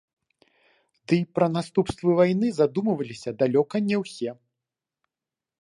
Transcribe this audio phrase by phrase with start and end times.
[1.11, 4.31] Дый пра наступствы вайны задумваліся далёка не ўсё.